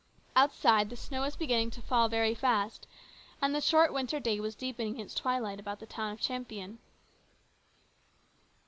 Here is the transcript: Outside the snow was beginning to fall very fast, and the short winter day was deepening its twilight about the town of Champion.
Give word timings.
Outside 0.35 0.89
the 0.89 0.95
snow 0.95 1.21
was 1.21 1.35
beginning 1.35 1.69
to 1.69 1.81
fall 1.83 2.09
very 2.09 2.33
fast, 2.33 2.87
and 3.39 3.53
the 3.53 3.61
short 3.61 3.93
winter 3.93 4.19
day 4.19 4.39
was 4.39 4.55
deepening 4.55 4.99
its 4.99 5.13
twilight 5.13 5.59
about 5.59 5.79
the 5.79 5.85
town 5.85 6.11
of 6.13 6.19
Champion. 6.19 6.79